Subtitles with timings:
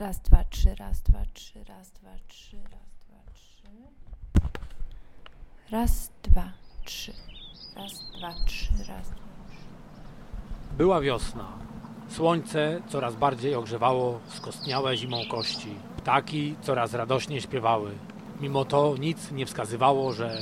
[0.00, 3.68] Raz, dwa, trzy, raz, dwa, trzy, raz, dwa, trzy, raz, dwa, trzy.
[5.70, 6.52] Raz, dwa,
[6.84, 7.12] trzy.
[7.76, 9.16] Raz, dwa, trzy, raz, dwa,
[9.48, 9.64] trzy.
[10.78, 11.48] Była wiosna.
[12.08, 15.74] Słońce coraz bardziej ogrzewało skostniałe zimą kości.
[15.96, 17.92] Ptaki coraz radośnie śpiewały.
[18.40, 20.38] Mimo to nic nie wskazywało, że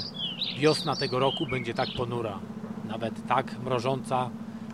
[0.58, 2.38] wiosna tego roku będzie tak ponura.
[2.84, 4.30] Nawet tak mrożąca,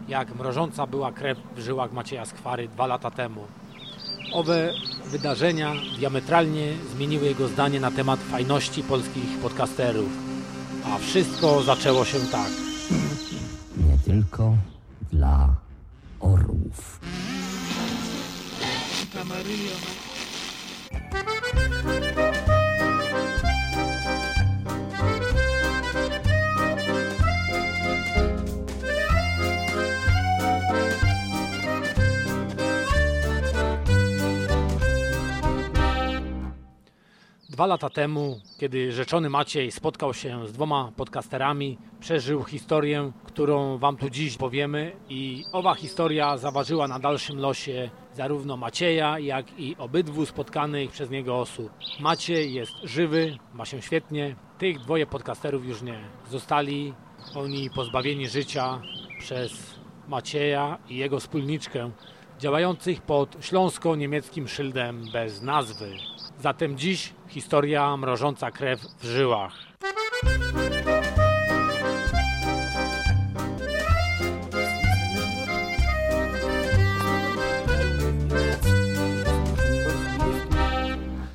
[0.09, 3.47] jak mrożąca była krew w żyłach Macieja Skwary dwa lata temu.
[4.35, 4.73] Owe
[5.11, 10.09] wydarzenia diametralnie zmieniły jego zdanie na temat fajności polskich podcasterów.
[10.85, 12.51] A wszystko zaczęło się tak.
[13.77, 14.57] nie tylko
[37.55, 43.97] Dwa lata temu, kiedy rzeczony Maciej spotkał się z dwoma podcasterami, przeżył historię, którą Wam
[43.97, 50.27] tu dziś powiemy i owa historia zaważyła na dalszym losie zarówno Macieja, jak i obydwu
[50.27, 51.71] spotkanych przez niego osób.
[52.01, 56.01] Maciej jest żywy, ma się świetnie, tych dwoje podcasterów już nie.
[56.31, 56.95] Zostali
[57.35, 58.81] oni pozbawieni życia
[59.19, 59.75] przez
[60.09, 61.91] Macieja i jego wspólniczkę,
[62.39, 65.97] działających pod śląsko-niemieckim szyldem bez nazwy.
[66.45, 69.53] Zatem dziś historia mrożąca krew w żyłach.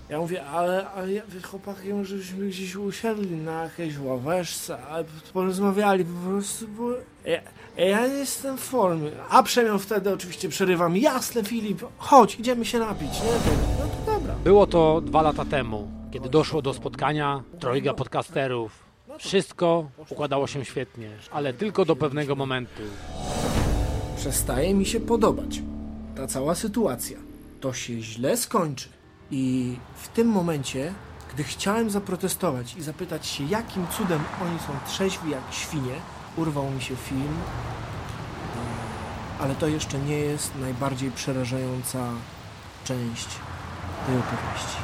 [0.10, 6.06] Ja mówię, ale, ale ja, chłopaki, może byśmy gdzieś usiedli na jakiejś ławeczce, ale porozmawiali
[6.06, 6.92] po prostu, bo
[7.26, 7.42] ja,
[7.78, 9.12] ja nie jestem w formie.
[9.30, 13.79] A Przemian wtedy oczywiście przerywam, jasne Filip, chodź, idziemy się napić, nie?
[14.20, 14.36] Dobra.
[14.44, 18.90] Było to dwa lata temu, kiedy doszło do spotkania trojga podcasterów.
[19.20, 22.82] Wszystko układało się świetnie, ale tylko do pewnego momentu.
[24.18, 25.62] Przestaje mi się podobać
[26.16, 27.18] ta cała sytuacja.
[27.60, 28.90] To się źle skończy.
[29.32, 30.94] I w tym momencie,
[31.34, 35.94] gdy chciałem zaprotestować i zapytać się, jakim cudem oni są trzeźwi jak świnie,
[36.38, 37.34] urwał mi się film.
[39.40, 42.12] E, Ale to jeszcze nie jest najbardziej przerażająca
[42.84, 43.28] część
[44.06, 44.80] tej opowieści.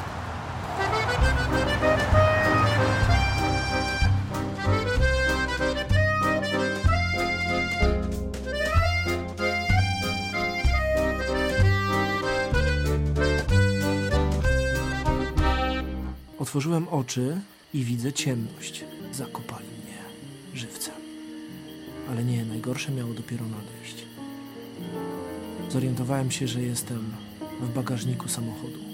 [16.38, 17.40] Otworzyłem oczy
[17.74, 18.84] i widzę ciemność.
[19.12, 19.98] Zakopali mnie
[20.54, 20.94] żywcem.
[22.10, 24.04] Ale nie, najgorsze miało dopiero nadejść.
[25.68, 27.12] Zorientowałem się, że jestem
[27.60, 28.85] w bagażniku samochodu.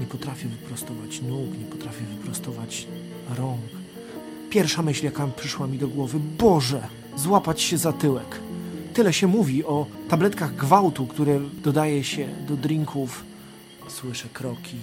[0.00, 2.86] Nie potrafię wyprostować nóg, nie potrafię wyprostować
[3.38, 3.60] rąk.
[4.50, 8.40] Pierwsza myśl, jaka przyszła mi do głowy, Boże, złapać się za tyłek.
[8.94, 13.24] Tyle się mówi o tabletkach gwałtu, które dodaje się do drinków.
[13.88, 14.76] Słyszę kroki,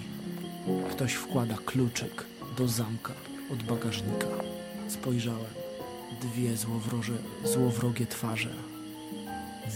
[0.91, 2.25] Ktoś wkłada kluczyk
[2.57, 3.13] do zamka
[3.53, 4.27] od bagażnika.
[4.87, 5.53] Spojrzałem.
[6.21, 7.13] Dwie złowroże,
[7.43, 8.49] złowrogie twarze.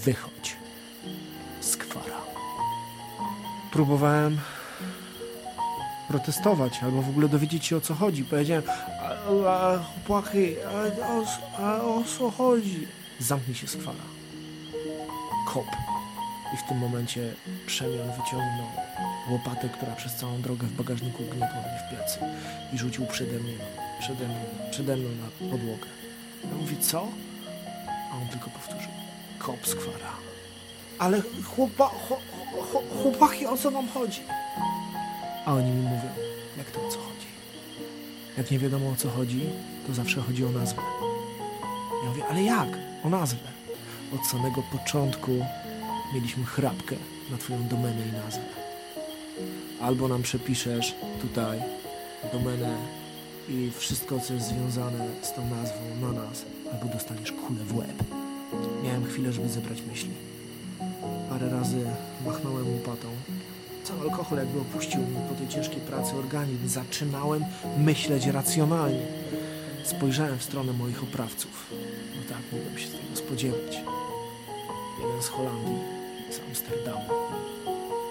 [0.05, 0.55] Wychodź.
[1.61, 2.21] Skwara.
[3.71, 4.37] Próbowałem
[6.07, 8.23] protestować albo w ogóle dowiedzieć się o co chodzi.
[8.23, 8.63] Powiedziałem,
[9.01, 11.25] a, a, chłopaki, a, o,
[11.65, 12.87] a o co chodzi?
[13.19, 14.03] Zamknij się skwara.
[15.53, 15.65] Kop.
[16.53, 17.33] I w tym momencie
[17.65, 18.67] Przemian wyciągnął
[19.29, 22.19] łopatę, która przez całą drogę w bagażniku gniotła mnie w plecy
[22.73, 23.53] i rzucił przede mnie,
[23.99, 24.39] przede mną,
[24.71, 25.85] przede mną na podłogę.
[26.43, 27.07] Ja mówię, co?
[28.11, 28.91] A on tylko powtórzył,
[29.39, 30.11] kop skwara.
[30.99, 32.19] Ale chłopa, chło,
[32.71, 34.21] chło, chłopaki, o co wam chodzi?
[35.47, 36.09] A oni mi mówią,
[36.57, 37.27] jak to o co chodzi?
[38.37, 39.41] Jak nie wiadomo o co chodzi,
[39.87, 40.81] to zawsze chodzi o nazwę.
[42.03, 42.67] Ja mówię, ale jak?
[43.03, 43.47] O nazwę.
[44.15, 45.31] Od samego początku
[46.13, 46.95] mieliśmy chrapkę
[47.31, 48.43] na twoją domenę i nazwę.
[49.81, 51.59] Albo nam przepiszesz tutaj
[52.33, 52.75] domenę
[53.49, 58.03] i wszystko, co jest związane z tą nazwą na nas, albo dostaniesz kulę w łeb.
[58.83, 60.11] Miałem chwilę, żeby zebrać myśli.
[61.29, 61.85] Parę razy
[62.25, 63.07] machnąłem łopatą.
[63.87, 66.67] Cały alkohol jakby opuścił mnie po tej ciężkiej pracy organizm.
[66.67, 67.45] Zaczynałem
[67.77, 69.05] myśleć racjonalnie.
[69.83, 71.73] Spojrzałem w stronę moich oprawców.
[72.15, 73.81] No tak, mogłem się tego spodziewać.
[75.01, 75.79] Jeden z Holandii,
[76.31, 77.09] z Amsterdamu.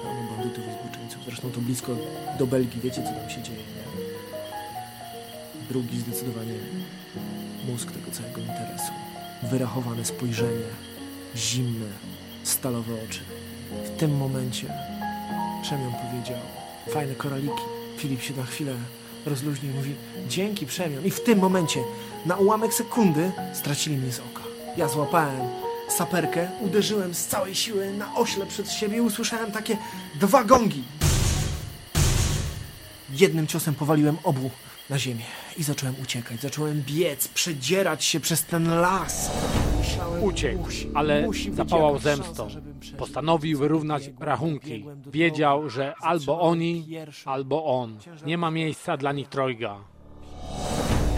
[0.02, 1.24] Pełno bandytów i zboczeńców.
[1.24, 1.96] Zresztą to blisko
[2.38, 4.02] do Belgii, wiecie co tam się dzieje, nie?
[5.68, 6.54] Drugi zdecydowanie
[7.68, 8.92] mózg tego całego interesu.
[9.42, 10.68] Wyrachowane spojrzenie,
[11.36, 11.86] zimne,
[12.42, 13.20] stalowe oczy.
[13.84, 14.74] W tym momencie
[15.66, 16.38] Przemian powiedział,
[16.92, 17.62] fajne koraliki.
[17.98, 18.74] Filip się na chwilę
[19.26, 19.94] rozluźnił i mówi,
[20.28, 21.04] dzięki Przemian.
[21.04, 21.80] I w tym momencie,
[22.26, 24.42] na ułamek sekundy, stracili mnie z oka.
[24.76, 25.40] Ja złapałem
[25.88, 29.76] saperkę, uderzyłem z całej siły na ośle przed siebie i usłyszałem takie
[30.20, 30.84] dwa gongi.
[33.10, 34.50] Jednym ciosem powaliłem obu
[34.90, 35.24] na ziemię
[35.56, 36.40] i zacząłem uciekać.
[36.40, 39.30] Zacząłem biec, przedzierać się przez ten las.
[40.22, 42.48] Uciekł, ale zapałał zemstą.
[42.98, 44.84] Postanowił wyrównać rachunki.
[45.12, 46.84] Wiedział, że albo oni,
[47.24, 47.98] albo on.
[48.26, 49.76] Nie ma miejsca dla nich trojga.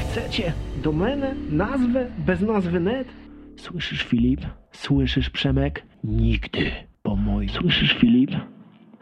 [0.00, 0.52] Chcecie
[0.82, 3.08] domenę, nazwę, bez nazwy net?
[3.56, 4.40] Słyszysz Filip?
[4.72, 5.86] Słyszysz Przemek?
[6.04, 6.70] Nigdy.
[7.02, 7.48] Po moim.
[7.48, 8.30] Słyszysz Filip?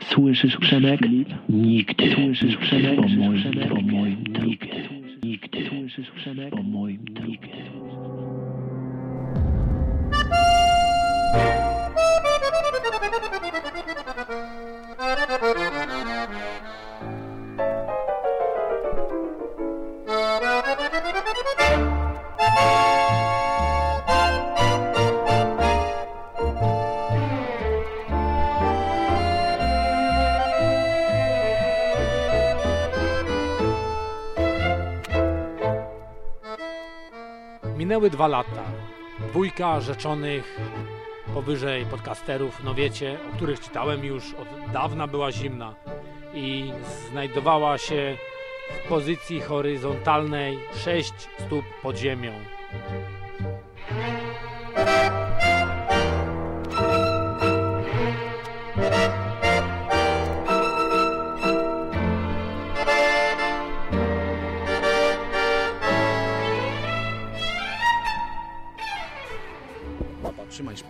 [0.00, 1.00] Słyszysz Przemek?
[1.48, 2.14] Nigdy.
[2.14, 2.96] Słyszysz Przemek?
[2.96, 3.42] Po moim.
[3.68, 4.24] Po moim.
[4.44, 4.88] Nigdy.
[5.22, 5.68] Nigdy.
[5.68, 6.50] Słyszysz Przemek?
[6.50, 7.04] Po moim.
[7.26, 7.48] Nigdy.
[37.86, 38.62] Minęły dwa lata.
[39.28, 40.60] Dwójka rzeczonych
[41.34, 45.74] powyżej podcasterów, no wiecie, o których czytałem już od dawna była zimna
[46.34, 46.72] i
[47.10, 48.16] znajdowała się
[48.70, 51.12] w pozycji horyzontalnej 6
[51.46, 52.32] stóp pod ziemią.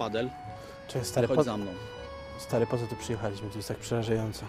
[0.06, 0.30] Szpadel,
[0.88, 1.72] Cześć, stary, chodź po, za mną.
[2.38, 3.50] stary, po co tu przyjechaliśmy?
[3.50, 4.46] To jest tak przerażająco.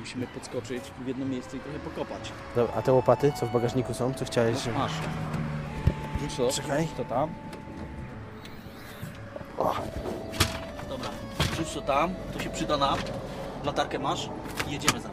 [0.00, 2.32] Musimy podskoczyć w jedno miejsce i trochę pokopać.
[2.56, 4.14] Dobra, a te łopaty, co w bagażniku są?
[4.14, 4.58] Co chciałeś?
[4.58, 4.72] Że...
[4.72, 4.92] Masz.
[6.20, 6.52] Rzuć to.
[6.52, 6.82] Czekaj.
[6.82, 7.34] Rzuć to tam.
[10.88, 11.08] Dobra,
[11.56, 12.98] rzuć to tam, to się przyda nam.
[13.64, 14.28] Latarkę masz
[14.68, 15.08] i jedziemy za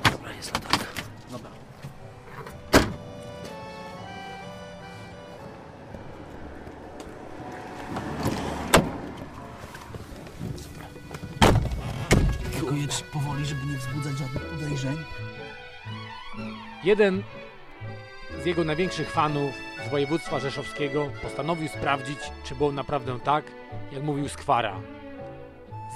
[13.31, 14.97] powoli, żeby nie wzbudzać żadnych podejrzeń.
[16.83, 17.23] Jeden
[18.43, 19.53] z jego największych fanów
[19.87, 23.45] z województwa rzeszowskiego postanowił sprawdzić, czy było naprawdę tak,
[23.91, 24.75] jak mówił Skwara.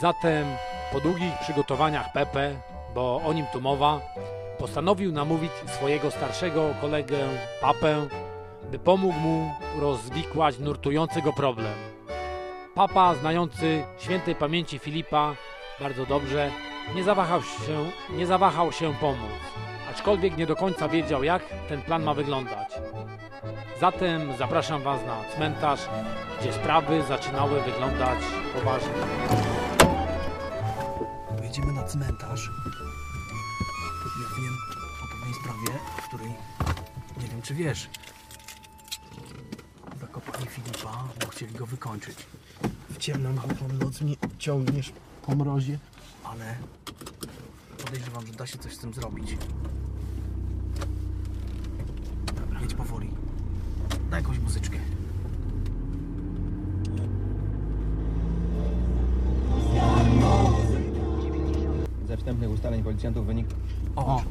[0.02, 0.46] Zatem
[0.92, 2.62] po długich przygotowaniach Pepe,
[2.94, 4.02] bo o nim tu mowa,
[4.60, 7.18] postanowił namówić swojego starszego kolegę
[7.62, 8.08] Papę,
[8.72, 11.74] by pomógł mu rozwikłać nurtujący go problem.
[12.76, 15.36] Papa, znający świętej pamięci Filipa
[15.80, 16.52] bardzo dobrze,
[16.96, 19.32] nie zawahał się, nie zawahał się pomóc
[19.96, 22.74] aczkolwiek nie do końca wiedział, jak ten plan ma wyglądać.
[23.80, 25.80] Zatem zapraszam Was na cmentarz,
[26.40, 28.20] gdzie sprawy zaczynały wyglądać
[28.54, 28.90] poważnie.
[31.38, 32.50] Pojedziemy na cmentarz.
[34.22, 34.58] Ja wiem
[35.04, 36.34] o pewnej sprawie, w której
[37.22, 37.90] nie wiem czy wiesz.
[40.02, 42.18] Zakopali Filipa, bo chcieli go wykończyć.
[42.90, 44.94] W ciemną głuchą noc mnie ciągniesz
[45.26, 45.80] po mrozie.
[46.24, 46.56] Ale
[47.86, 49.38] podejrzewam, że da się coś z tym zrobić.
[52.36, 53.10] Dobra, jedź powoli.
[54.12, 54.78] Daj jakąś muzyczkę.
[62.08, 63.48] Ze wstępnych ustaleń policjantów wynik
[63.96, 64.22] O,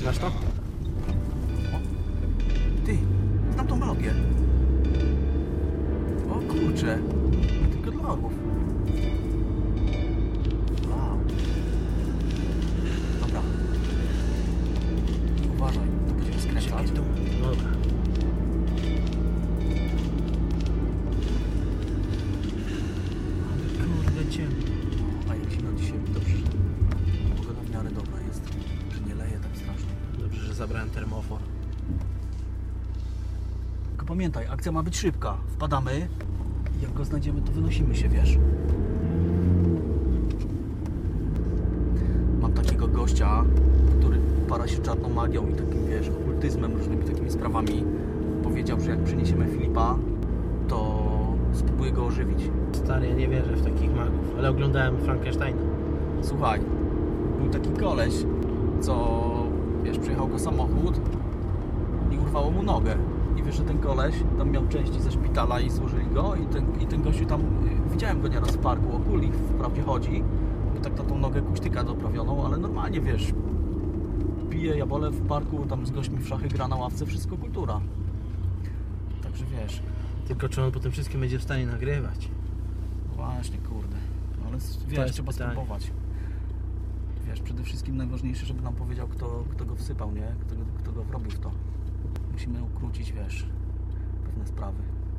[0.00, 0.30] Znasz to?
[2.86, 2.98] ty,
[3.54, 4.14] znam tą melodię.
[6.30, 6.98] O kurczę,
[8.08, 8.32] orłów.
[10.90, 11.18] Wow.
[13.20, 13.40] Dobra.
[15.54, 16.90] Uważaj, to będziemy skręcać.
[16.90, 17.70] Dobra.
[24.04, 24.64] Kurde ciemno.
[25.30, 28.42] A jak zimno dzisiaj, dobrze, że pogoda w miarę dobra jest,
[28.94, 29.92] że nie leje tak strasznie.
[30.18, 31.38] Dobrze, że zabrałem termofor.
[33.88, 35.36] Tylko pamiętaj, akcja ma być szybka.
[35.48, 36.08] Wpadamy
[36.78, 38.38] i jak go znajdziemy, to wynosimy się, wiesz?
[42.40, 43.44] Mam takiego gościa,
[43.98, 47.84] który para się czarną magią i takim, wiesz, okultyzmem, różnymi takimi sprawami.
[48.42, 49.96] Powiedział, że jak przyniesiemy Filipa,
[50.68, 51.04] to
[51.52, 52.50] spróbuję go ożywić.
[52.72, 55.62] Stary, ja nie wierzę w takich magów, ale oglądałem Frankensteina.
[56.22, 56.60] Słuchaj,
[57.40, 58.14] był taki koleś,
[58.80, 59.20] co,
[59.84, 61.00] wiesz, przyjechał go samochód
[62.10, 62.96] i urwało mu nogę.
[63.36, 66.80] I wiesz, że ten koleś tam miał części ze szpitala i złożyli go i ten,
[66.80, 70.22] i ten gościu tam, y, widziałem go nieraz w parku, o kuli wprawdzie chodzi,
[70.74, 73.32] bo tak na tą nogę kuśtyka doprawioną, ale normalnie wiesz,
[74.50, 77.80] pije jabole w parku, tam z gośćmi w szachy gra na ławce, wszystko kultura.
[79.22, 79.82] Także wiesz,
[80.28, 82.28] Tylko czy on po tym wszystkim będzie w stanie nagrywać?
[83.16, 83.96] właśnie kurde,
[84.40, 85.50] No ale wiesz, trzeba pytanie.
[85.52, 85.90] spróbować.
[87.26, 90.26] Wiesz, przede wszystkim najważniejsze, żeby nam powiedział, kto, kto go wsypał, nie?
[90.46, 91.50] Kto, go- kto go wrobił w to.
[92.32, 93.46] Musimy ukrócić, wiesz,
[94.26, 94.78] pewne sprawy.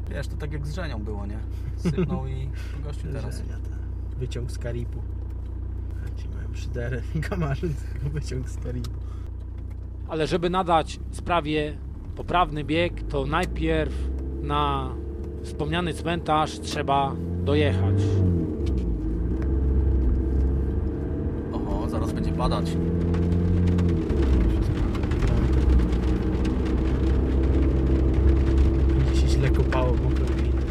[0.09, 1.39] Wiesz, to tak jak z Żenią było, nie?
[1.91, 3.37] Sypnął i po gościu teraz.
[3.37, 4.99] Żenia, ten Wyciąg z Karibu.
[6.05, 8.89] A Ci mają przyderę i kamarzyn, tylko wyciąg z Karibu.
[10.07, 11.77] Ale żeby nadać sprawie
[12.15, 13.93] poprawny bieg, to najpierw
[14.41, 14.93] na
[15.43, 17.95] wspomniany cmentarz trzeba dojechać.
[21.53, 22.77] Oho, zaraz będzie padać.
[29.55, 30.61] Będzie się źle kopało mokrą glinę.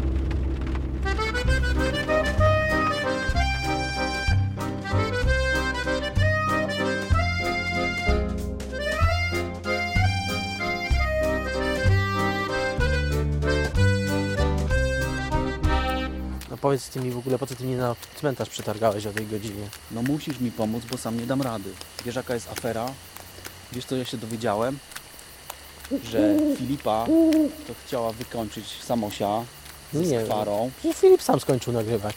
[16.49, 19.27] No powiedz ty mi w ogóle, po co ty mnie na cmentarz przetargałeś o tej
[19.27, 19.67] godzinie?
[19.91, 21.69] No musisz mi pomóc, bo sam nie dam rady.
[22.05, 22.85] Wiesz jaka jest afera?
[23.71, 24.79] Wiesz co ja się dowiedziałem?
[26.03, 27.05] Że Filipa
[27.67, 29.43] to chciała wykończyć Samosia
[29.93, 30.71] ze Nie skwarą.
[30.79, 32.15] Przecież Filip sam skończył nagrywać.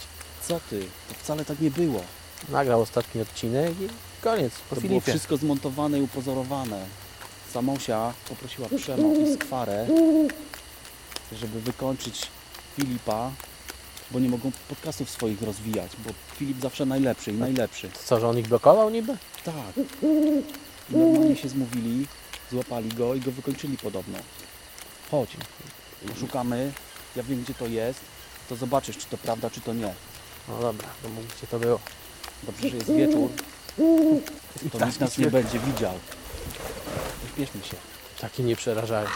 [0.48, 0.80] Co ty?
[1.08, 2.00] To wcale tak nie było.
[2.48, 3.88] Nagrał ostatni odcinek i
[4.22, 5.12] koniec, po To było Filipie.
[5.12, 6.84] wszystko zmontowane i upozorowane.
[7.52, 9.86] Samosia poprosiła Przemo i skwarę,
[11.32, 12.26] żeby wykończyć
[12.76, 13.30] Filipa,
[14.10, 17.90] bo nie mogą podcastów swoich rozwijać, bo Filip zawsze najlepszy i najlepszy.
[18.04, 19.16] Co, że on ich blokował niby?
[19.44, 19.54] Tak.
[20.92, 22.06] I normalnie się zmówili,
[22.50, 24.18] złapali go i go wykończyli podobno.
[25.10, 25.36] Chodź,
[26.20, 26.72] szukamy,
[27.16, 28.00] ja wiem gdzie to jest,
[28.48, 29.94] to zobaczysz czy to prawda, czy to nie.
[30.48, 31.80] No dobra, to mów gdzie to było.
[32.42, 33.30] Dobrze, że jest wieczór,
[34.72, 35.98] to nikt nas nie będzie widział.
[37.32, 37.76] Śpieszmy się.
[38.20, 39.08] Taki nie przerażają.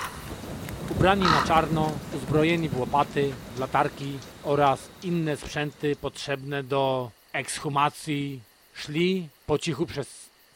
[0.90, 8.40] Ubrani na czarno, uzbrojeni w łopaty, latarki oraz inne sprzęty potrzebne do ekshumacji,
[8.74, 10.08] szli po cichu przez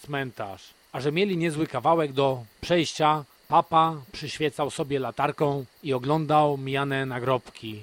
[0.02, 0.62] cmentarz.
[0.96, 7.82] A że mieli niezły kawałek do przejścia, papa przyświecał sobie latarką i oglądał mijane nagrobki.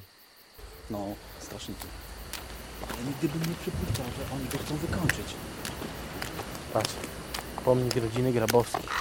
[0.89, 1.05] No,
[1.39, 1.87] strasznie tu.
[2.89, 5.25] Ale nigdy bym nie przypuszczał, że oni go chcą wykończyć.
[6.73, 6.93] Patrz,
[7.65, 8.91] pomnik rodziny Grabowskich.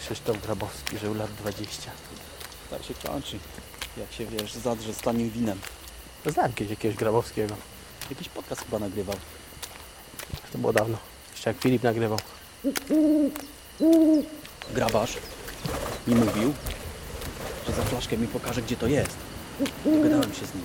[0.00, 1.90] Krzysztof Grabowski, żył lat 20.
[2.70, 3.38] Tak się kończy.
[3.96, 5.60] Jak się wiesz, zadrze z tanim winem.
[6.26, 7.56] Znałem kiedyś jakiegoś Grabowskiego.
[8.10, 9.16] Jakiś podcast chyba nagrywał.
[10.52, 11.15] To było dawno.
[11.36, 12.18] Jeszcze jak Filip nagrywał.
[14.74, 15.16] grabarz
[16.06, 16.54] mi mówił,
[17.66, 19.16] że za flaszkę mi pokaże, gdzie to jest.
[19.84, 20.64] Dogadałem się z nim.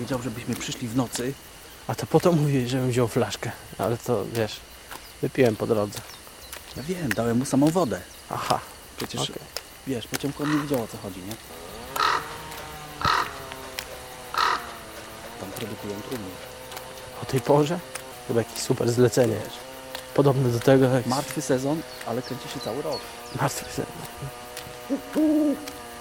[0.00, 1.32] Wiedział, żebyśmy przyszli w nocy.
[1.86, 3.50] A to po to mówiłeś, żebym wziął flaszkę.
[3.78, 4.60] Ale to wiesz,
[5.22, 5.98] wypiłem po drodze.
[6.76, 8.00] Ja wiem, dałem mu samą wodę.
[8.30, 8.60] Aha,
[8.96, 9.42] Przecież, okej.
[9.86, 11.34] wiesz, pociąg nie wiedział o co chodzi, nie?
[15.40, 16.28] Tam produkują trumny.
[17.22, 17.78] O tej porze?
[18.28, 19.34] Chyba jakieś super zlecenie.
[19.44, 19.67] Wiesz,
[20.18, 21.06] Podobne do tego jak...
[21.06, 22.98] martwy sezon, ale kręci się cały rok.
[23.40, 23.86] Martwy sen.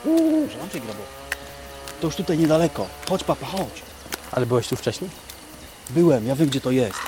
[0.05, 0.99] Może Andrzej grabo.
[2.01, 2.87] To już tutaj niedaleko.
[3.09, 3.81] Chodź papa, chodź.
[4.31, 5.09] Ale byłeś tu wcześniej?
[5.89, 6.99] Byłem, ja wiem gdzie to jest.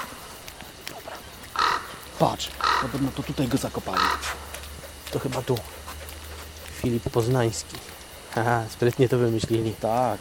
[2.19, 2.49] Patrz,
[2.81, 4.03] podobno to tutaj go zakopali.
[5.11, 5.57] To chyba tu.
[6.81, 7.75] Filip Poznański.
[8.35, 9.73] Haha, sprytnie to wymyślili.
[9.73, 10.19] Tak,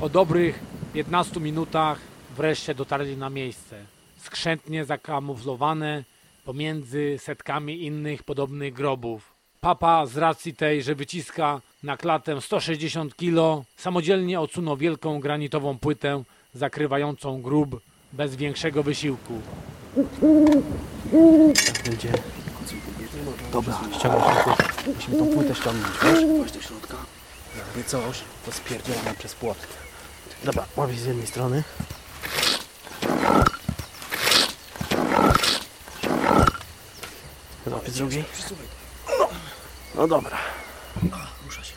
[0.00, 0.58] Po dobrych
[0.92, 1.98] 15 minutach
[2.36, 3.99] wreszcie dotarli na miejsce.
[4.22, 6.04] Skrzętnie zakamuflowane
[6.44, 9.32] pomiędzy setkami innych podobnych grobów.
[9.60, 16.22] Papa z racji tej, że wyciska na klatę 160 kg, samodzielnie odsunął wielką granitową płytę
[16.54, 17.80] zakrywającą grób
[18.12, 19.40] bez większego wysiłku.
[21.66, 22.12] Tak będzie
[23.52, 23.80] dobra.
[23.98, 24.64] ściągać na płytę.
[24.94, 26.52] Musimy tą płytę ściągnąć, wiesz?
[26.52, 26.96] Do środka.
[27.58, 29.58] Jakby coś, to spierdzielamy przez płot.
[30.44, 31.62] Dobra, łapię z jednej strony.
[37.90, 38.24] Z drugiej.
[39.94, 40.38] No dobra.
[41.44, 41.74] Rusza się.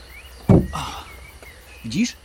[1.84, 2.16] Widzisz?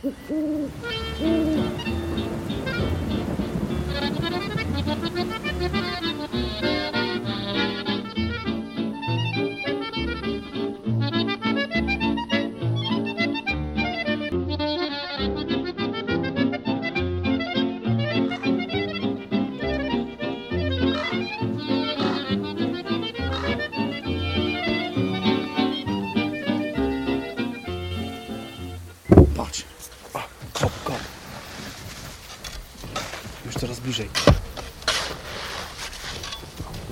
[33.89, 34.09] Bliżej.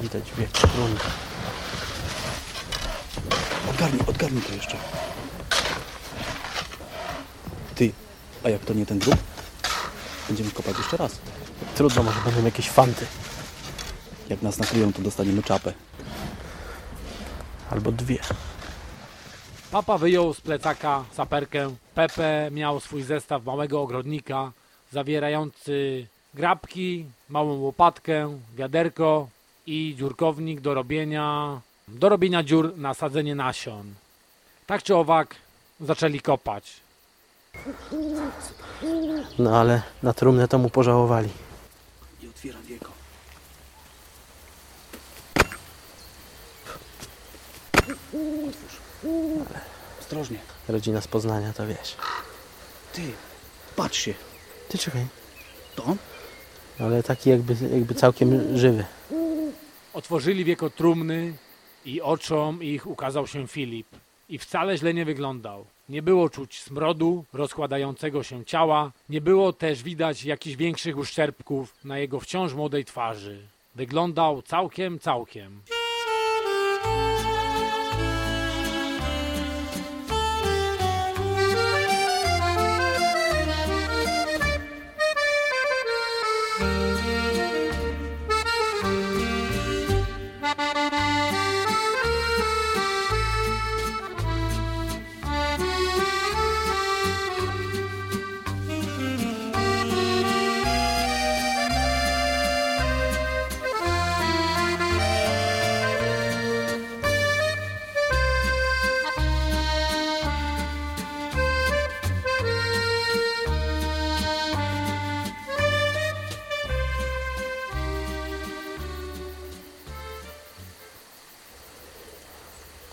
[0.02, 1.00] Widać wiek trumny.
[3.70, 4.78] Odgarnij, odgarnij to jeszcze.
[7.76, 7.92] Ty,
[8.44, 9.16] a jak to nie ten grób?
[10.28, 11.20] Będziemy kopać jeszcze raz.
[11.76, 13.06] Trudno, może będą jakieś fanty.
[14.30, 15.74] Jak nas nakryją, to dostaniemy czapę.
[17.72, 18.20] Albo dwie.
[19.72, 21.76] Papa wyjął z plecaka saperkę.
[21.96, 24.52] Pepe miał swój zestaw małego ogrodnika
[24.92, 29.28] zawierający grabki, małą łopatkę, wiaderko
[29.66, 33.94] i dziurkownik do robienia, do robienia dziur na sadzenie nasion.
[34.68, 35.36] Tak czy owak
[35.80, 36.74] zaczęli kopać.
[39.40, 41.30] No ale na trumnę to mu pożałowali.
[42.24, 42.92] Nie otwieram jego.
[48.50, 48.78] Otwórz.
[50.00, 50.40] Ostrożnie.
[50.68, 51.96] Rodzina z Poznania, to wiesz.
[52.94, 53.02] Ty,
[53.76, 54.14] patrz się.
[54.70, 55.08] Ty czekaj.
[55.76, 55.98] To on?
[56.80, 58.86] Ale taki jakby, jakby całkiem żywy.
[59.94, 61.34] Otworzyli wieko trumny
[61.86, 63.88] i oczom ich ukazał się Filip.
[64.30, 65.66] I wcale źle nie wyglądał.
[65.90, 72.00] Nie było czuć smrodu rozkładającego się ciała, nie było też widać jakichś większych uszczerbków na
[72.00, 73.40] jego wciąż młodej twarzy.
[73.76, 75.62] Wyglądał całkiem, całkiem.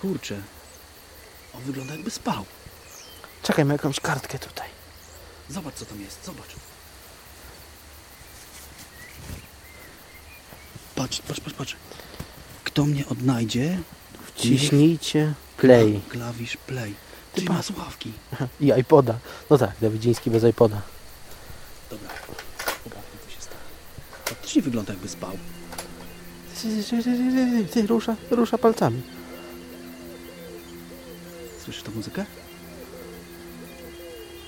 [0.05, 0.43] Kurczę.
[1.57, 2.45] On wygląda jakby spał.
[3.43, 4.69] Czekaj, ma jakąś kartkę tutaj.
[5.49, 6.47] Zobacz co tam jest, zobacz.
[10.95, 11.77] Patrz, patrz, patrz, patrz.
[12.65, 13.79] Kto mnie odnajdzie?
[14.27, 16.01] Wciśnijcie play.
[16.09, 16.95] Klawisz play.
[17.35, 18.13] Ty Ty ma słuchawki.
[18.61, 19.19] I iPoda.
[19.51, 20.83] No tak, Dawidziński bez iPoda.
[21.91, 22.09] Dobra.
[22.85, 23.61] Zobaczmy co się stało.
[24.25, 25.39] Faktycznie wygląda jakby spał.
[27.73, 29.03] Ty, rusza, rusza palcami.
[31.65, 32.25] Słyszysz tę muzykę?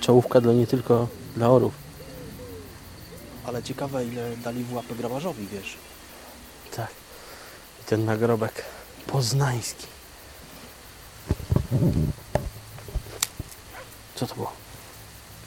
[0.01, 1.75] Czołówka dla nie tylko dla orów.
[3.45, 5.77] Ale ciekawe ile dali w łapę grabarzowi, wiesz.
[6.77, 6.91] Tak.
[7.83, 8.65] I ten nagrobek
[9.07, 9.87] poznański.
[14.15, 14.53] Co to było?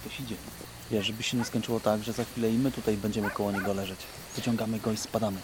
[0.02, 0.36] Ktoś idzie.
[0.92, 3.74] Wiesz, żeby się nie skończyło tak, że za chwilę i my tutaj będziemy koło niego
[3.74, 4.00] leżeć.
[4.36, 5.40] Wyciągamy go i spadamy.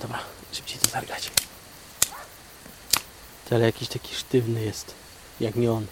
[0.00, 0.18] Dobra,
[0.52, 1.30] szybciej to targać.
[3.48, 4.94] Ty, Ale jakiś taki sztywny jest.
[5.40, 5.86] Jak nie on.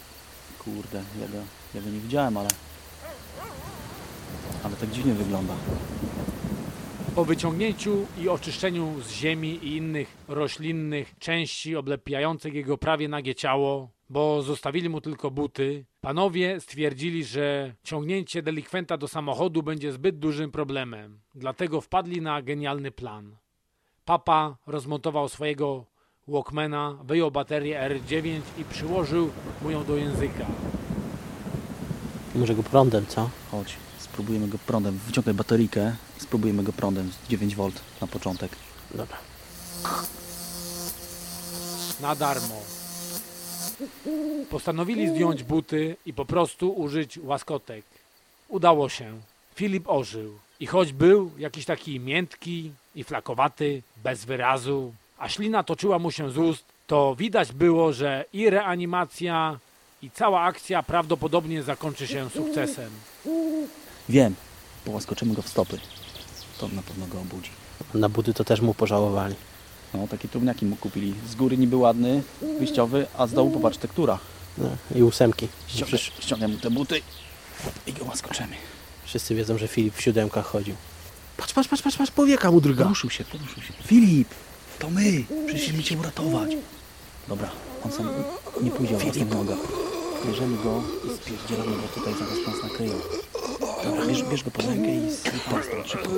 [0.59, 1.38] Kurde, ja go,
[1.74, 2.48] ja go nie widziałem, ale...
[4.64, 5.54] Ale tak dziwnie wygląda.
[7.14, 13.90] Po wyciągnięciu i oczyszczeniu z ziemi i innych roślinnych części oblepiających jego prawie nagie ciało,
[14.11, 20.50] bo zostawili mu tylko buty, panowie stwierdzili, że ciągnięcie delikwenta do samochodu będzie zbyt dużym
[20.50, 21.20] problemem.
[21.35, 23.37] Dlatego wpadli na genialny plan.
[24.04, 25.85] Papa rozmontował swojego
[26.29, 29.31] Walkmana, wyjął baterię R9 i przyłożył
[29.62, 30.47] mu ją do języka.
[32.35, 33.31] Może go prądem, co?
[33.51, 34.99] Chodź, spróbujemy go prądem.
[35.07, 38.53] Wyciągaj bateryjkę i spróbujemy go prądem z 9V na początek.
[38.95, 39.17] Dobra.
[42.01, 42.61] na darmo.
[44.51, 47.85] Postanowili zdjąć buty i po prostu użyć łaskotek.
[48.49, 49.21] Udało się.
[49.55, 50.39] Filip ożył.
[50.61, 56.31] I choć był jakiś taki miętki i flakowaty, bez wyrazu, a ślina toczyła mu się
[56.31, 59.59] z ust, to widać było, że i reanimacja,
[60.02, 62.90] i cała akcja prawdopodobnie zakończy się sukcesem.
[64.09, 64.35] Wiem,
[64.85, 65.79] połaskoczymy go w stopy.
[66.59, 67.50] To na pewno go obudzi.
[67.94, 69.35] Na buty to też mu pożałowali.
[69.94, 71.14] No, takie trumniaki mu kupili.
[71.29, 72.22] Z góry niby ładny,
[72.59, 74.18] wyjściowy, a z dołu popatrz, tektura.
[74.59, 75.48] No, I ósemki.
[75.66, 77.00] Przecież ściągaj mu te buty
[77.87, 78.57] i go łaskoczymy.
[79.05, 80.74] wszyscy wiedzą, że Filip w siódemkach chodził.
[81.37, 82.85] Patrz, patrz, patrz, patrz, patrz powieka mu drga.
[82.85, 83.72] Poruszył się, poruszył się.
[83.87, 84.29] Filip,
[84.79, 86.51] to my, przyszliśmy cię uratować.
[87.29, 87.51] Dobra,
[87.85, 88.12] on sam
[88.62, 89.59] nie pójdzie o własnych nogach.
[90.27, 92.93] Bierzemy go i spierdzielamy go tutaj, zaraz nas nakryją.
[93.85, 96.11] Dobra, bierz, bierz go pod rękę i zrypaj stąd szybko.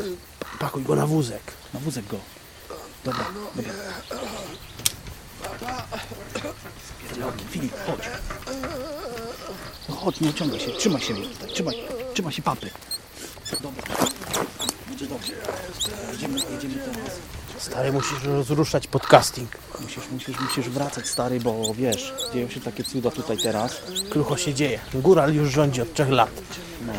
[0.59, 1.43] Pakuj go na wózek.
[1.75, 2.17] Na wózek go.
[3.05, 3.25] Dobra,
[3.57, 3.73] dobra.
[6.99, 7.33] Spierdzielamy.
[7.51, 8.01] Filip, chodź.
[9.89, 11.15] No chodź, nie ociągaj się, trzymaj się
[11.55, 11.75] trzymaj,
[12.15, 12.71] trzymaj się papy.
[13.63, 13.83] Dobra.
[14.89, 15.33] Będzie dobrze.
[16.13, 17.19] Jedziemy, jedziemy teraz.
[17.59, 19.51] Stary, musisz rozruszać podcasting.
[19.81, 23.81] Musisz, musisz, musisz wracać stary, bo wiesz, dzieją się takie cuda tutaj teraz.
[24.11, 24.79] Krucho się dzieje.
[24.95, 26.31] Góral już rządzi od trzech lat.
[26.87, 26.93] No.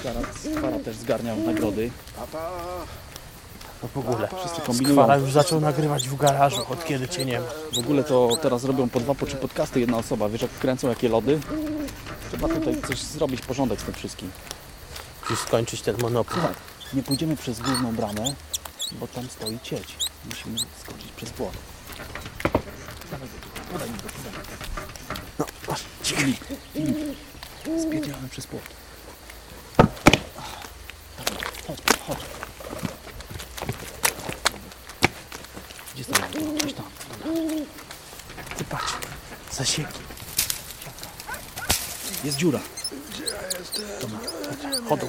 [0.00, 0.20] Skara,
[0.56, 1.90] Skara też zgarnia nagrody.
[3.82, 4.28] No w ogóle.
[4.40, 4.94] Wszyscy kombinują.
[4.94, 7.46] Skwara już zaczął nagrywać w garażu, od kiedy cię nie ma.
[7.74, 10.28] W ogóle to teraz robią po dwa, po trzy podcasty jedna osoba.
[10.28, 11.40] Wiesz jak kręcą jakie lody?
[12.28, 14.30] Trzeba tutaj coś zrobić, porządek z tym wszystkim.
[15.22, 16.34] Musisz skończyć ten monopol.
[16.34, 16.54] Słuchaj,
[16.94, 18.34] nie pójdziemy przez główną bramę,
[18.92, 19.96] bo tam stoi cieć.
[20.24, 21.52] Musimy skoczyć przez płot.
[23.72, 24.44] Podaj mi go, podaj.
[25.38, 25.80] No, masz.
[26.02, 26.44] Filip,
[27.88, 28.62] spierdzielamy przez płot.
[31.18, 32.18] Dawaj, chodź, chodź.
[35.94, 36.30] Gdzie tam?
[36.58, 36.90] Gdzieś tam.
[37.24, 37.42] Dobra.
[38.58, 38.92] Ty patrz.
[39.52, 39.98] Zasieki.
[42.24, 42.60] Jest dziura.
[44.00, 45.08] Dobra, chodź, chodą.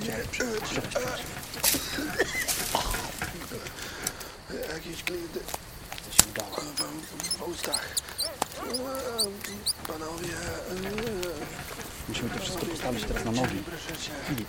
[0.00, 1.22] Przechodź, przechodź, przechodź.
[4.74, 6.56] Jakieś glidy Co się udało?
[7.38, 7.96] w ustach.
[9.86, 10.28] Panowie,
[12.08, 13.62] Musimy to wszystko postawić teraz na nogi.
[14.28, 14.48] Filip,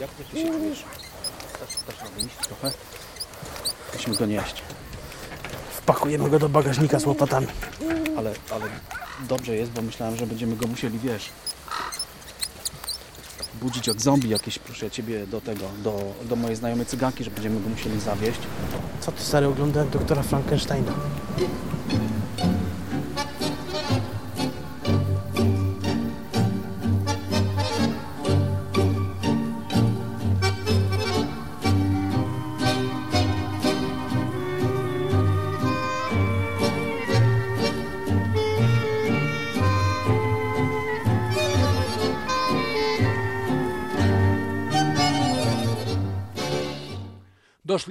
[0.00, 0.84] jak ty się czujesz?
[1.60, 2.72] Dasz, dasz radę iść trochę?
[3.94, 4.62] Musimy go nieść,
[5.72, 7.46] Wpakujemy go do bagażnika z łopatami.
[8.18, 8.64] ale, ale
[9.20, 11.30] dobrze jest, bo myślałem, że będziemy go musieli, wiesz,
[13.54, 17.60] budzić jak zombie jakieś, proszę ciebie, do tego, do, do mojej znajomej cyganki, że będziemy
[17.60, 18.40] go musieli zawieść.
[19.04, 20.92] Co ty stary oglądałem doktora Frankensteina?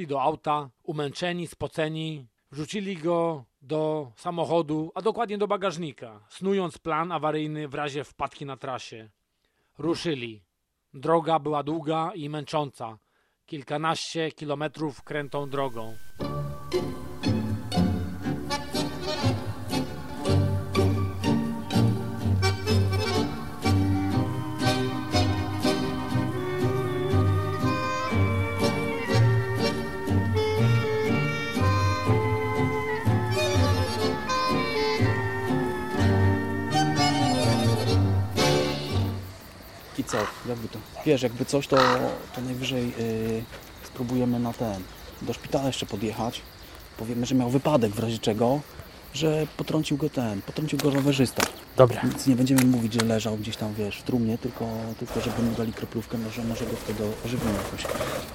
[0.08, 7.68] Do auta, umęczeni, spoceni, wrzucili go do samochodu, a dokładnie do bagażnika, snując plan awaryjny
[7.68, 9.10] w razie wpadki na trasie.
[9.78, 10.44] Ruszyli.
[10.94, 12.98] Droga była długa i męcząca.
[13.46, 15.96] Kilkanaście kilometrów krętą drogą.
[40.50, 41.78] Jakby to, wiesz, jakby coś, to,
[42.36, 43.44] to najwyżej yy,
[43.84, 44.82] spróbujemy na ten,
[45.22, 46.42] do szpitala jeszcze podjechać.
[46.98, 48.60] Powiemy, że miał wypadek w razie czego,
[49.14, 51.44] że potrącił go ten, potrącił go rowerzysta.
[51.78, 52.02] Dobra.
[52.04, 54.68] Nic nie będziemy mówić, że leżał gdzieś tam, wiesz, w trumnie, tylko,
[55.00, 57.84] tylko żeby mu dali kroplówkę, może, może go wtedy ożywimy jakoś.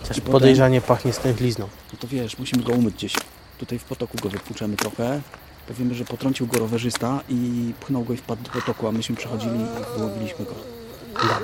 [0.09, 1.69] Potem- podejrzanie pachnie stęchlizną.
[1.93, 3.15] No to wiesz, musimy go umyć gdzieś.
[3.59, 5.21] Tutaj w potoku go wypłuczemy trochę.
[5.69, 9.61] Powiemy, że potrącił go rowerzysta i pchnął go i wpadł do potoku, a myśmy przechodzili
[9.61, 10.78] i wyłowiliśmy go.
[11.23, 11.39] Dobra.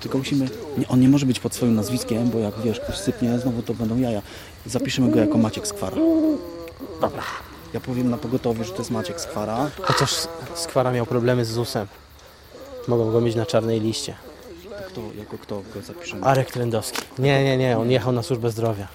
[0.00, 0.48] Tylko musimy...
[0.78, 3.74] Nie, on nie może być pod swoim nazwiskiem, bo jak wiesz, ktoś sypnie, znowu to
[3.74, 4.22] będą jaja.
[4.66, 5.96] Zapiszemy go jako Maciek Skwara.
[7.00, 7.22] Dobra.
[7.74, 9.70] Ja powiem na pogotowie, że to jest Maciek Skwara.
[9.82, 10.14] Chociaż
[10.54, 11.86] Skwara miał problemy z ZUS-em.
[12.88, 14.14] Mogą go mieć na czarnej liście.
[14.70, 16.24] To kto, jako kto go zapiszemy?
[16.24, 17.02] Arek Trendowski.
[17.18, 18.88] Nie, nie, nie, on jechał na służbę zdrowia.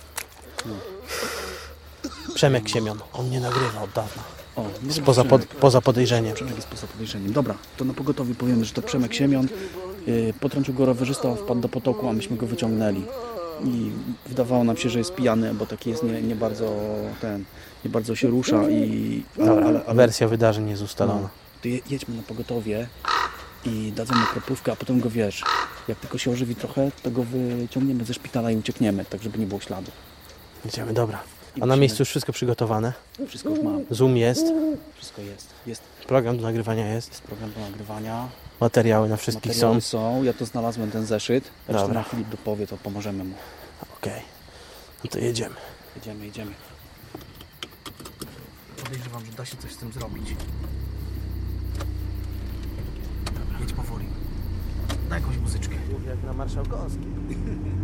[2.34, 3.00] Przemek Siemion.
[3.14, 4.24] On nie nagrywa od dawna.
[4.56, 4.66] O,
[5.06, 6.36] Poza, pod, poza podejrzeniem.
[6.36, 7.34] Przemek jest poza podejrzeniem.
[7.34, 9.48] Dobra, to na pogotowie powiemy, że to Przemek Siemion.
[10.08, 13.04] Yy, potrącił go rowerzysta, wpadł do potoku, a myśmy go wyciągnęli.
[13.66, 13.92] I
[14.26, 16.76] wydawało nam się, że jest pijany, bo taki jest nie, nie bardzo
[17.22, 17.44] ten,
[17.86, 19.24] nie bardzo się rusza i...
[19.38, 21.22] Dobra, ale, ale wersja wydarzeń jest ustalona.
[21.22, 21.30] no,
[21.62, 22.88] to je, jedźmy na pogotowie
[23.66, 25.44] i dadzą mu kroplówkę, a potem go wiesz,
[25.88, 29.46] jak tylko się ożywi trochę, to go wyciągniemy ze szpitala i uciekniemy, tak żeby nie
[29.46, 29.92] było śladu.
[30.66, 31.24] Idziemy, dobra.
[31.62, 32.94] A na miejscu już wszystko przygotowane.
[33.28, 34.46] Wszystko już mam, Zoom jest,
[34.96, 35.48] wszystko jest.
[35.68, 38.28] Jest, program do nagrywania jest, jest program do nagrywania.
[38.60, 40.00] Materiały na wszystkich Materiały są.
[40.00, 40.24] są.
[40.24, 41.44] Ja to znalazłem ten zeszyt.
[41.68, 41.88] Dobra.
[41.88, 43.36] nam Filip dopowie, to pomożemy mu.
[43.98, 44.22] Okej.
[45.04, 45.56] No to jedziemy.
[45.96, 46.52] Jedziemy, jedziemy.
[48.84, 50.36] Podejrzewam, że da się coś z tym zrobić.
[53.26, 54.06] Dobra, jedź powoli.
[55.10, 55.76] Na jakąś muzyczkę.
[56.08, 57.08] Jak na Marszałkowskiej.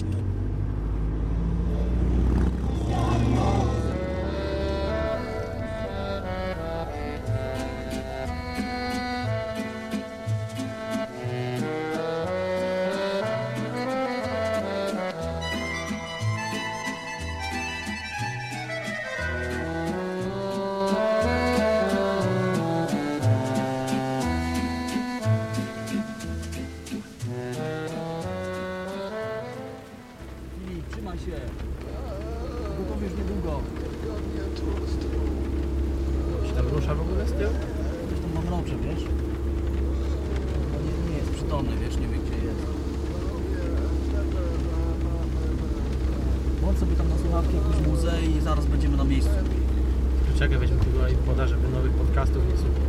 [50.40, 52.84] Czekaj, weźmy tego iPoda, żeby nowych podcastów nie słuchał.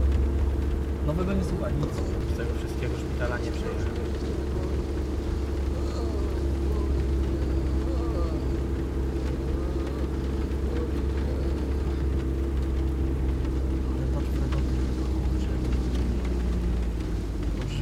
[1.07, 1.95] Nowego nie słuchaj, nic.
[2.35, 3.51] Z tego wszystkiego szpitala nie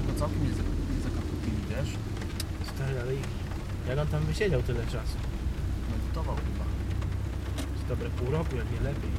[0.06, 1.92] go całkiem nie, zak- nie zakaputili, wiesz?
[2.74, 3.12] Stary, ale
[3.88, 5.18] jak on tam wysiedział tyle czasu?
[5.90, 6.64] Medytował chyba.
[7.84, 9.10] Z dobre pół roku, jak nie lepiej.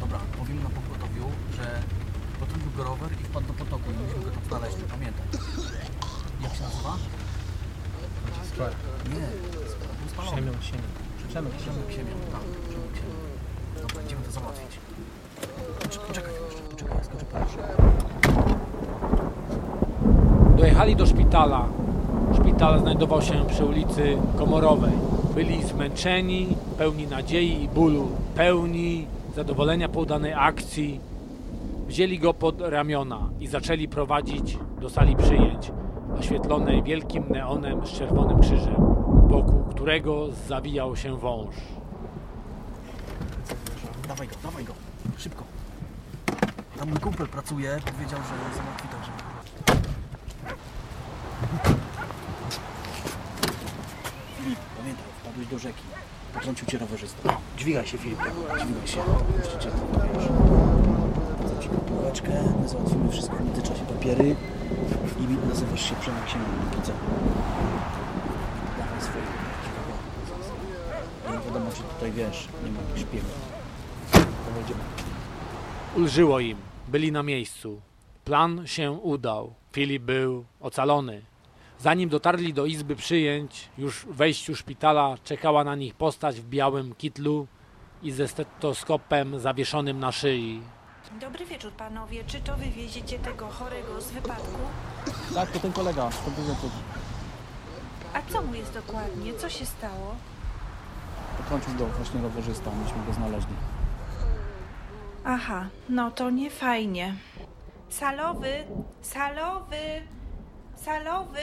[0.00, 1.24] Dobra, powiemy na pogotowiu,
[1.56, 1.82] że
[2.80, 5.26] potrącił go rower i wpadł do potoku i myśmy go tam znaleźli, pamiętam.
[6.42, 6.96] Jak się nazywa?
[8.52, 8.74] Skład.
[9.08, 9.26] Nie,
[10.00, 10.36] był spalony.
[10.36, 10.76] Przemiał się.
[11.28, 13.16] Przemek, Przemek Siemian, tak, Przemek Siemian.
[13.82, 14.78] Dobra, idziemy to załatwić.
[15.80, 17.38] Poczekaj, poczekaj jeszcze, poczekaj, ja skoczę po
[20.56, 21.68] Dojechali do szpitala.
[22.34, 24.92] Szpital znajdował się przy ulicy Komorowej.
[25.34, 31.09] Byli zmęczeni, pełni nadziei i bólu, pełni zadowolenia po udanej akcji.
[31.90, 35.72] Wzięli go pod ramiona i zaczęli prowadzić do sali przyjęć,
[36.18, 38.76] oświetlonej wielkim neonem z czerwonym krzyżem,
[39.28, 41.54] wokół którego zawijał się wąż.
[44.08, 44.72] Dawaj go, dawaj go,
[45.16, 45.44] szybko.
[46.78, 49.18] Tam mój kumpel pracuje, powiedział, że załatwi tak, żeby...
[54.38, 55.82] Filip, pamiętaj, wpadłeś do rzeki.
[56.34, 57.36] Potrącił cię rowerzysta.
[57.56, 58.18] Dźwigaj się, Filip,
[58.58, 59.00] dźwigaj się.
[61.60, 62.30] Ci półeczkę,
[62.62, 64.36] my załatwimy wszystko w międzyczasie papiery
[65.20, 66.92] i nazywasz się Przemek Siemian, póki co.
[68.78, 69.24] Dawaj swoje.
[71.30, 72.80] Nie wiadomo, czy tutaj wiesz, nie ma
[74.54, 74.80] będziemy.
[75.96, 77.80] Ulżyło im, byli na miejscu.
[78.24, 79.54] Plan się udał.
[79.72, 81.22] Filip był ocalony.
[81.78, 86.94] Zanim dotarli do izby przyjęć, już w wejściu szpitala czekała na nich postać w białym
[86.94, 87.46] kitlu
[88.02, 90.60] i ze stetoskopem zawieszonym na szyi.
[91.20, 92.24] Dobry wieczór panowie.
[92.24, 94.58] Czy to wy wieziecie tego chorego z wypadku?
[95.34, 96.70] Tak, to ten kolega, to był wieczór.
[98.14, 99.34] A co mu jest dokładnie?
[99.34, 100.14] Co się stało?
[101.36, 103.54] Potrącił go właśnie rowerzysta, myśmy go znaleźli.
[105.24, 107.14] Aha, no to nie fajnie.
[107.88, 108.64] Salowy,
[109.02, 110.02] salowy,
[110.76, 111.42] salowy.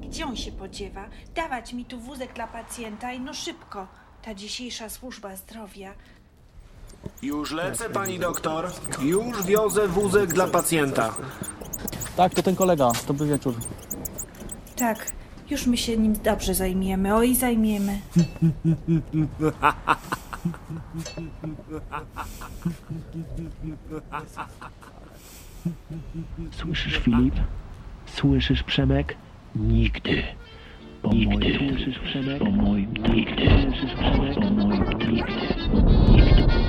[0.00, 1.04] Gdzie on się podziewa?
[1.34, 3.86] Dawać mi tu wózek dla pacjenta i no szybko.
[4.22, 5.94] Ta dzisiejsza służba zdrowia.
[7.22, 8.70] Już lecę, pani doktor.
[9.02, 11.14] Już wiozę wózek dla pacjenta.
[12.16, 13.54] Tak, to ten kolega, to był wieczór.
[14.76, 15.12] Tak,
[15.50, 17.14] już my się nim dobrze zajmiemy.
[17.14, 18.00] Oj, zajmiemy.
[26.52, 27.34] Słyszysz, Filip?
[28.06, 29.16] Słyszysz, Przemek?
[29.56, 30.22] Nigdy.
[31.02, 31.58] Po nigdy.
[31.58, 32.38] Słyszysz, Przemek?
[32.38, 33.48] Po moim nigdy.
[33.62, 34.34] Słyszysz, Przemek?
[34.34, 35.24] Po moim nigdy.
[36.10, 36.59] Nigdy.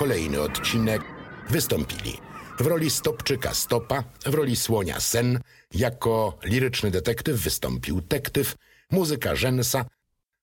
[0.00, 1.02] Kolejny odcinek.
[1.50, 2.18] Wystąpili
[2.58, 5.40] w roli Stopczyka Stopa, w roli Słonia Sen,
[5.74, 8.56] jako liryczny detektyw wystąpił Tektyw,
[8.90, 9.84] muzyka Rzęsa,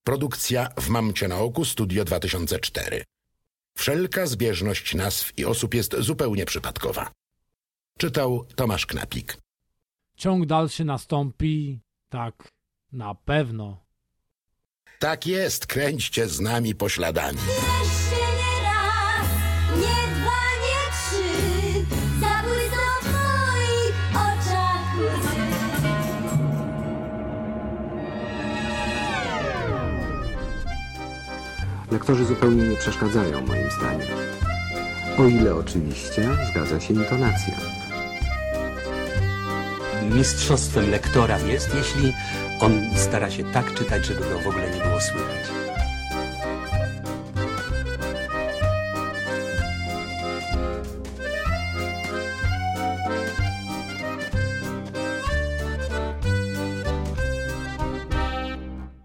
[0.03, 3.03] produkcja w Mamcie na Oku Studio 2004.
[3.77, 7.11] Wszelka zbieżność nazw i osób jest zupełnie przypadkowa.
[7.97, 9.37] Czytał Tomasz Knapik.
[10.15, 12.51] Ciąg dalszy nastąpi, tak,
[12.91, 13.85] na pewno.
[14.99, 17.39] Tak jest, kręćcie z nami pośladami.
[31.91, 34.07] Lektorzy zupełnie nie przeszkadzają moim zdaniem.
[35.17, 37.53] O ile oczywiście zgadza się intonacja.
[40.11, 42.13] Mistrzostwem lektora jest, jeśli
[42.59, 45.56] on stara się tak czytać, żeby go w ogóle nie było słychać.